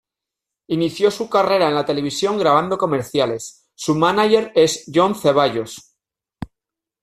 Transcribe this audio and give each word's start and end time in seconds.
Inició 0.69 1.11
su 1.11 1.29
carrera 1.29 1.67
en 1.67 1.75
la 1.75 1.85
televisión 1.85 2.39
grabando 2.39 2.75
comerciales, 2.75 3.69
su 3.75 3.93
mánager 3.93 4.51
es 4.55 4.85
John 4.91 5.13
Ceballos. 5.13 5.93